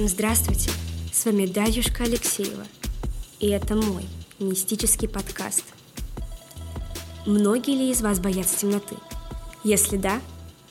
Всем 0.00 0.08
здравствуйте, 0.08 0.70
с 1.12 1.26
вами 1.26 1.44
Даюшка 1.44 2.04
Алексеева, 2.04 2.66
и 3.38 3.48
это 3.48 3.74
мой 3.74 4.06
мистический 4.38 5.06
подкаст. 5.06 5.62
Многие 7.26 7.76
ли 7.76 7.90
из 7.90 8.00
вас 8.00 8.18
боятся 8.18 8.56
темноты? 8.56 8.96
Если 9.62 9.98
да, 9.98 10.22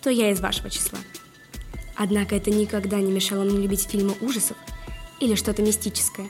то 0.02 0.10
я 0.10 0.32
из 0.32 0.40
вашего 0.40 0.72
числа. 0.72 0.98
Однако 1.96 2.36
это 2.36 2.50
никогда 2.50 2.98
не 2.98 3.12
мешало 3.12 3.44
мне 3.44 3.60
любить 3.60 3.84
фильмы 3.84 4.16
ужасов 4.20 4.58
или 5.20 5.36
что-то 5.36 5.62
мистическое. 5.62 6.28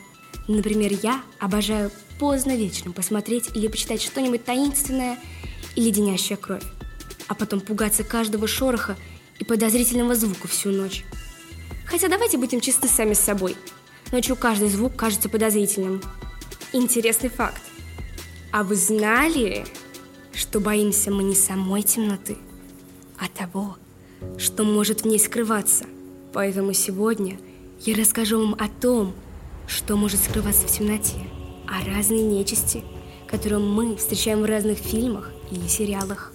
Например, 0.49 0.91
я 1.01 1.23
обожаю 1.39 1.91
поздно 2.19 2.53
вечером 2.57 2.91
посмотреть 2.91 3.55
или 3.55 3.69
почитать 3.69 4.01
что-нибудь 4.01 4.43
таинственное 4.43 5.17
и 5.77 5.81
леденящее 5.81 6.35
кровь, 6.37 6.65
а 7.29 7.33
потом 7.33 7.61
пугаться 7.61 8.03
каждого 8.03 8.45
шороха 8.45 8.97
и 9.39 9.45
подозрительного 9.45 10.15
звука 10.15 10.49
всю 10.49 10.71
ночь. 10.71 11.05
Хотя 11.89 12.07
давайте 12.07 12.37
будем 12.37 12.61
чисты 12.61 12.87
сами 12.87 13.13
с 13.13 13.19
собой. 13.19 13.57
Ночью 14.11 14.35
каждый 14.35 14.69
звук 14.69 14.95
кажется 14.95 15.27
подозрительным. 15.27 16.01
Интересный 16.71 17.29
факт. 17.29 17.61
А 18.51 18.63
вы 18.63 18.75
знали, 18.75 19.65
что 20.33 20.59
боимся 20.59 21.09
мы 21.09 21.23
не 21.23 21.33
самой 21.33 21.81
темноты, 21.81 22.37
а 23.17 23.27
того, 23.27 23.75
что 24.37 24.63
может 24.63 25.01
в 25.01 25.05
ней 25.05 25.19
скрываться? 25.19 25.85
Поэтому 26.31 26.73
сегодня 26.73 27.39
я 27.81 27.95
расскажу 27.95 28.39
вам 28.39 28.53
о 28.53 28.67
том, 28.67 29.13
что 29.67 29.95
может 29.95 30.23
скрываться 30.23 30.67
в 30.67 30.71
темноте, 30.71 31.17
о 31.67 31.83
разной 31.89 32.21
нечисти, 32.21 32.83
которую 33.27 33.61
мы 33.61 33.95
встречаем 33.95 34.41
в 34.41 34.45
разных 34.45 34.77
фильмах 34.77 35.31
или 35.51 35.67
сериалах. 35.67 36.33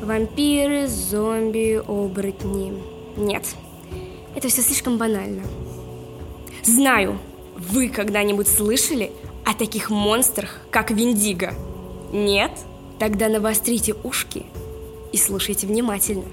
Вампиры, 0.00 0.88
зомби, 0.88 1.82
оборотни. 1.86 2.72
Нет, 3.16 3.54
это 4.38 4.48
все 4.48 4.62
слишком 4.62 4.98
банально. 4.98 5.42
Знаю, 6.62 7.18
вы 7.56 7.88
когда-нибудь 7.88 8.46
слышали 8.46 9.10
о 9.44 9.52
таких 9.52 9.90
монстрах, 9.90 10.60
как 10.70 10.92
Виндиго? 10.92 11.54
Нет? 12.12 12.52
Тогда 13.00 13.28
навострите 13.28 13.96
ушки 14.04 14.46
и 15.12 15.16
слушайте 15.16 15.66
внимательно. 15.66 16.26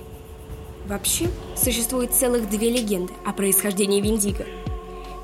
Вообще, 0.88 1.30
существует 1.56 2.14
целых 2.14 2.48
две 2.48 2.70
легенды 2.70 3.12
о 3.26 3.34
происхождении 3.34 4.02
Виндиго. 4.02 4.46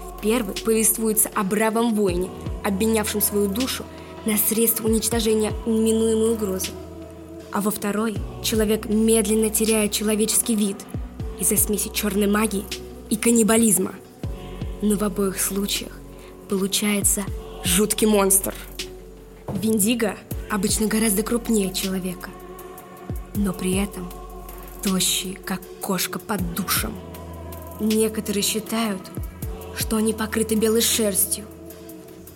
В 0.08 0.22
первой 0.22 0.56
повествуется 0.56 1.30
о 1.36 1.44
бравом 1.44 1.94
воине, 1.94 2.32
обменявшем 2.64 3.22
свою 3.22 3.48
душу 3.48 3.86
на 4.26 4.38
средства 4.38 4.88
уничтожения 4.88 5.54
неминуемой 5.68 6.34
угрозы. 6.34 6.72
А 7.52 7.62
во 7.62 7.70
второй 7.70 8.16
человек 8.42 8.90
медленно 8.90 9.52
теряет 9.52 9.92
человеческий 9.92 10.56
вид– 10.56 10.78
из-за 11.42 11.58
смеси 11.58 11.90
черной 11.92 12.28
магии 12.28 12.64
и 13.10 13.18
каннибализма. 13.18 13.96
Но 14.82 14.96
в 14.96 15.04
обоих 15.04 15.42
случаях 15.42 15.92
получается 16.50 17.24
жуткий 17.66 18.08
монстр. 18.08 18.54
Виндиго 19.52 20.16
обычно 20.50 20.86
гораздо 20.86 21.24
крупнее 21.24 21.74
человека, 21.74 22.30
но 23.36 23.54
при 23.54 23.76
этом 23.76 24.10
тощий, 24.84 25.34
как 25.34 25.62
кошка 25.82 26.20
под 26.20 26.54
душем. 26.54 26.94
Некоторые 27.80 28.44
считают, 28.44 29.02
что 29.76 29.98
они 29.98 30.14
покрыты 30.14 30.56
белой 30.56 30.82
шерстью, 30.82 31.46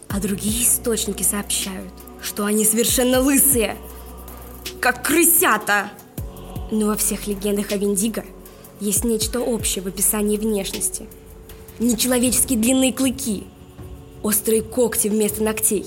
а 0.09 0.20
другие 0.20 0.64
источники 0.64 1.22
сообщают, 1.22 1.94
что 2.22 2.45
они 2.45 2.66
совершенно 2.66 3.20
лысые, 3.20 3.78
как 4.81 5.06
крысята. 5.06 5.92
Но 6.72 6.88
во 6.88 6.95
всех 6.95 7.28
легендах 7.28 7.72
о 7.72 7.78
Виндиго 7.78 8.26
есть 8.79 9.03
нечто 9.03 9.39
общее 9.39 9.83
в 9.83 9.87
описании 9.87 10.37
внешности. 10.37 11.07
Нечеловеческие 11.79 12.59
длинные 12.59 12.93
клыки, 12.93 13.43
острые 14.23 14.61
когти 14.61 15.07
вместо 15.07 15.43
ногтей 15.43 15.86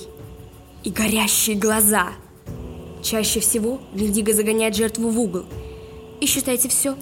и 0.85 0.91
горящие 0.91 1.57
глаза. 1.57 2.11
Чаще 3.03 3.41
всего 3.41 3.81
Виндиго 3.93 4.33
загоняет 4.33 4.77
жертву 4.77 5.11
в 5.11 5.21
угол. 5.21 5.45
И 6.21 6.27
считайте 6.27 6.69
все. 6.69 6.97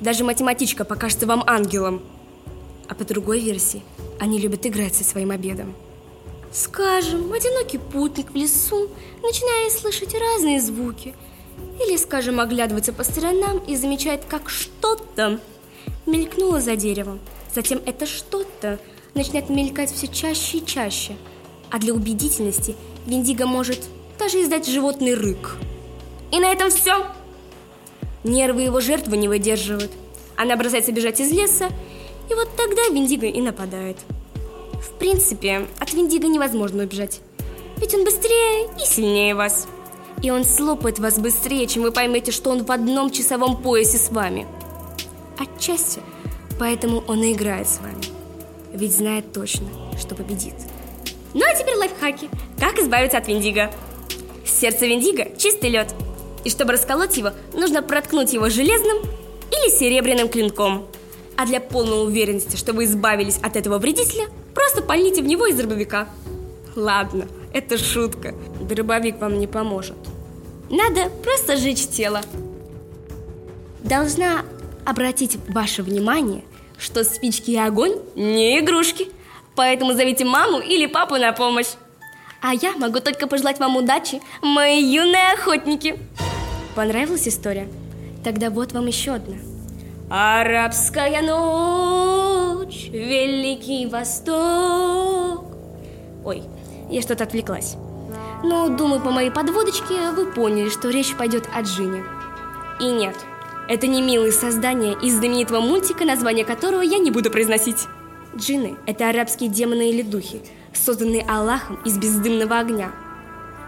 Даже 0.00 0.24
математичка 0.24 0.84
покажется 0.84 1.26
вам 1.26 1.42
ангелом. 1.46 2.02
А 2.88 2.94
по 2.94 3.04
другой 3.04 3.40
версии, 3.40 3.82
они 4.18 4.38
любят 4.38 4.66
играть 4.66 4.94
со 4.94 5.04
своим 5.04 5.30
обедом. 5.30 5.74
Скажем, 6.52 7.32
одинокий 7.32 7.78
путник 7.78 8.30
в 8.32 8.34
лесу 8.34 8.88
начинает 9.22 9.72
слышать 9.72 10.14
разные 10.14 10.60
звуки– 10.60 11.14
или, 11.80 11.96
скажем, 11.96 12.40
оглядывается 12.40 12.92
по 12.92 13.04
сторонам 13.04 13.58
и 13.58 13.76
замечает, 13.76 14.24
как 14.28 14.50
что-то 14.50 15.40
мелькнуло 16.06 16.60
за 16.60 16.76
деревом. 16.76 17.20
Затем 17.54 17.80
это 17.86 18.06
что-то 18.06 18.78
начинает 19.14 19.48
мелькать 19.48 19.92
все 19.92 20.08
чаще 20.08 20.58
и 20.58 20.66
чаще. 20.66 21.16
А 21.70 21.78
для 21.78 21.92
убедительности 21.94 22.76
Виндиго 23.06 23.46
может 23.46 23.84
даже 24.18 24.42
издать 24.42 24.66
животный 24.66 25.14
рык. 25.14 25.56
И 26.32 26.38
на 26.38 26.52
этом 26.52 26.70
все. 26.70 27.06
Нервы 28.24 28.62
его 28.62 28.80
жертвы 28.80 29.16
не 29.16 29.28
выдерживают. 29.28 29.90
Она 30.36 30.56
бросается 30.56 30.92
бежать 30.92 31.20
из 31.20 31.30
леса, 31.30 31.68
и 32.30 32.34
вот 32.34 32.48
тогда 32.56 32.88
Виндиго 32.90 33.26
и 33.26 33.40
нападает. 33.40 33.96
В 34.74 34.98
принципе, 34.98 35.66
от 35.78 35.92
Виндиго 35.92 36.28
невозможно 36.28 36.84
убежать. 36.84 37.20
Ведь 37.78 37.94
он 37.94 38.04
быстрее 38.04 38.68
и 38.80 38.86
сильнее 38.86 39.34
вас 39.34 39.68
и 40.22 40.30
он 40.30 40.44
слопает 40.44 40.98
вас 40.98 41.18
быстрее, 41.18 41.66
чем 41.66 41.82
вы 41.82 41.92
поймете, 41.92 42.32
что 42.32 42.50
он 42.50 42.64
в 42.64 42.70
одном 42.72 43.10
часовом 43.10 43.56
поясе 43.62 43.98
с 43.98 44.10
вами. 44.10 44.46
Отчасти 45.38 46.00
поэтому 46.58 47.04
он 47.06 47.22
и 47.22 47.32
играет 47.32 47.68
с 47.68 47.78
вами, 47.78 48.02
ведь 48.72 48.96
знает 48.96 49.32
точно, 49.32 49.66
что 49.98 50.14
победит. 50.14 50.54
Ну 51.34 51.42
а 51.44 51.54
теперь 51.54 51.76
лайфхаки. 51.76 52.28
Как 52.58 52.78
избавиться 52.78 53.18
от 53.18 53.28
Виндиго? 53.28 53.70
Сердце 54.44 54.86
Виндиго– 54.86 55.36
чистый 55.38 55.70
лед. 55.70 55.94
И 56.44 56.50
чтобы 56.50 56.72
расколоть 56.72 57.16
его, 57.16 57.30
нужно 57.52 57.82
проткнуть 57.82 58.32
его 58.32 58.48
железным 58.48 58.98
или 59.50 59.70
серебряным 59.70 60.28
клинком. 60.28 60.86
А 61.36 61.46
для 61.46 61.60
полной 61.60 62.04
уверенности, 62.04 62.56
что 62.56 62.72
вы 62.72 62.84
избавились 62.84 63.38
от 63.42 63.56
этого 63.56 63.78
вредителя, 63.78 64.26
просто 64.54 64.82
пальните 64.82 65.22
в 65.22 65.26
него 65.26 65.46
из 65.46 65.56
дробовика. 65.56 66.08
Ладно, 66.74 67.28
это 67.52 67.78
шутка. 67.78 68.34
Дробовик 68.60 69.20
вам 69.20 69.38
не 69.38 69.46
поможет. 69.46 69.96
Надо 70.70 71.10
просто 71.22 71.56
сжечь 71.56 71.86
тело. 71.88 72.20
Должна 73.82 74.42
обратить 74.84 75.38
ваше 75.48 75.82
внимание, 75.82 76.42
что 76.78 77.04
спички 77.04 77.52
и 77.52 77.56
огонь 77.56 77.96
не 78.14 78.58
игрушки. 78.58 79.08
Поэтому 79.54 79.94
зовите 79.94 80.24
маму 80.24 80.60
или 80.60 80.86
папу 80.86 81.16
на 81.16 81.32
помощь. 81.32 81.74
А 82.40 82.54
я 82.54 82.72
могу 82.76 83.00
только 83.00 83.26
пожелать 83.26 83.58
вам 83.58 83.76
удачи, 83.76 84.20
мои 84.42 84.80
юные 84.80 85.32
охотники. 85.32 85.98
Понравилась 86.76 87.26
история? 87.26 87.68
Тогда 88.22 88.50
вот 88.50 88.72
вам 88.72 88.86
еще 88.86 89.14
одна. 89.14 89.36
Арабская 90.10 91.22
ночь, 91.22 92.88
Великий 92.90 93.86
Восток. 93.86 95.47
Ой, 96.28 96.42
я 96.90 97.00
что-то 97.00 97.24
отвлеклась. 97.24 97.76
Но, 98.44 98.68
думаю, 98.68 99.00
по 99.00 99.10
моей 99.10 99.30
подводочке 99.30 100.10
вы 100.10 100.26
поняли, 100.26 100.68
что 100.68 100.90
речь 100.90 101.14
пойдет 101.14 101.48
о 101.54 101.62
Джине. 101.62 102.04
И 102.80 102.84
нет, 102.84 103.16
это 103.66 103.86
не 103.86 104.02
милые 104.02 104.32
создания 104.32 104.92
из 104.92 105.16
знаменитого 105.16 105.60
мультика, 105.60 106.04
название 106.04 106.44
которого 106.44 106.82
я 106.82 106.98
не 106.98 107.10
буду 107.10 107.30
произносить. 107.30 107.86
Джинны– 108.36 108.76
это 108.86 109.08
арабские 109.08 109.48
демоны 109.48 109.88
или 109.88 110.02
духи, 110.02 110.42
созданные 110.74 111.22
Аллахом 111.22 111.76
из 111.86 111.96
бездымного 111.96 112.58
огня. 112.58 112.92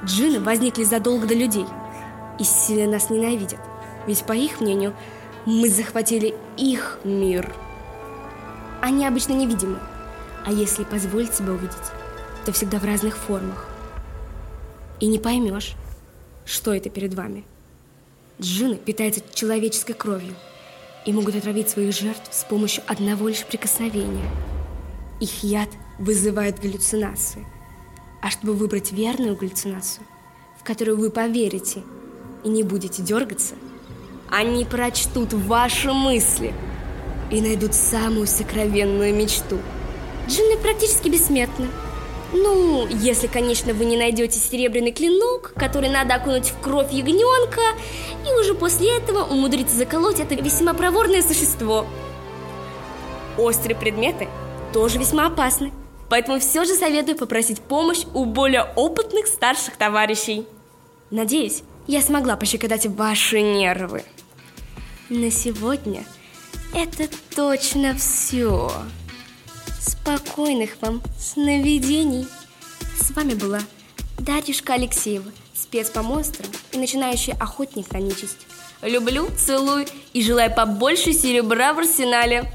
Джинны 0.04 0.38
возникли 0.38 0.84
задолго 0.84 1.26
до 1.26 1.32
людей 1.32 1.64
и 2.38 2.44
сильно 2.44 2.92
нас 2.92 3.08
ненавидят, 3.08 3.60
ведь, 4.06 4.22
по 4.24 4.32
их 4.32 4.60
мнению, 4.60 4.94
мы 5.46 5.70
захватили 5.70 6.34
их 6.58 6.98
мир. 7.04 7.54
Они 8.82 9.06
обычно 9.06 9.32
невидимы, 9.32 9.78
а 10.44 10.52
если 10.52 10.84
позволить 10.84 11.34
себя 11.34 11.52
увидеть, 11.52 11.99
то 12.44 12.52
всегда 12.52 12.78
в 12.78 12.84
разных 12.84 13.16
формах. 13.16 13.68
И 15.00 15.06
не 15.06 15.18
поймешь, 15.18 15.74
что 16.44 16.74
это 16.74 16.90
перед 16.90 17.14
вами. 17.14 17.44
Джины 18.40 18.76
питаются 18.76 19.22
человеческой 19.34 19.94
кровью 19.94 20.34
и 21.06 21.12
могут 21.12 21.36
отравить 21.36 21.68
своих 21.68 21.94
жертв 21.94 22.28
с 22.32 22.44
помощью 22.44 22.82
одного 22.86 23.28
лишь 23.28 23.44
прикосновения. 23.44 24.30
Их 25.20 25.42
яд 25.42 25.68
вызывает 25.98 26.60
галлюцинации. 26.60 27.46
А 28.22 28.30
чтобы 28.30 28.54
выбрать 28.54 28.92
верную 28.92 29.36
галлюцинацию, 29.36 30.04
в 30.58 30.64
которую 30.64 30.98
вы 30.98 31.10
поверите 31.10 31.82
и 32.44 32.48
не 32.48 32.62
будете 32.62 33.02
дергаться, 33.02 33.54
они 34.30 34.64
прочтут 34.64 35.32
ваши 35.32 35.92
мысли 35.92 36.54
и 37.30 37.40
найдут 37.40 37.74
самую 37.74 38.26
сокровенную 38.26 39.14
мечту. 39.14 39.58
Джинны 40.28 40.56
практически 40.58 41.08
бессмертны. 41.08 41.66
Ну, 42.32 42.86
если, 42.86 43.26
конечно, 43.26 43.74
вы 43.74 43.84
не 43.84 43.96
найдете 43.96 44.38
серебряный 44.38 44.92
клинок, 44.92 45.52
который 45.56 45.88
надо 45.88 46.14
окунуть 46.14 46.50
в 46.50 46.60
кровь 46.60 46.92
ягненка, 46.92 47.60
и 48.26 48.32
уже 48.40 48.54
после 48.54 48.96
этого 48.96 49.24
умудриться 49.24 49.76
заколоть 49.76 50.20
это 50.20 50.36
весьма 50.36 50.74
проворное 50.74 51.22
существо. 51.22 51.86
Острые 53.36 53.76
предметы 53.76 54.28
тоже 54.72 54.98
весьма 54.98 55.26
опасны. 55.26 55.72
Поэтому 56.08 56.40
все 56.40 56.64
же 56.64 56.74
советую 56.74 57.16
попросить 57.16 57.60
помощь 57.60 58.04
у 58.14 58.24
более 58.24 58.64
опытных 58.76 59.26
старших 59.26 59.76
товарищей. 59.76 60.46
Надеюсь, 61.10 61.62
я 61.86 62.02
смогла 62.02 62.36
пощекотать 62.36 62.86
ваши 62.86 63.40
нервы. 63.40 64.04
На 65.08 65.30
сегодня 65.30 66.04
это 66.74 67.08
точно 67.34 67.94
все. 67.94 68.70
Спокойных 69.80 70.76
вам 70.82 71.00
сновидений. 71.18 72.26
С 73.00 73.12
вами 73.12 73.32
была 73.32 73.60
Дарьюшка 74.18 74.74
Алексеева, 74.74 75.32
спец 75.54 75.88
по 75.88 76.02
монстрам 76.02 76.50
и 76.72 76.76
начинающий 76.76 77.32
охотник 77.32 77.90
на 77.92 77.96
нечисть. 77.96 78.46
Люблю, 78.82 79.28
целую 79.38 79.86
и 80.12 80.22
желаю 80.22 80.54
побольше 80.54 81.14
серебра 81.14 81.72
в 81.72 81.78
арсенале. 81.78 82.52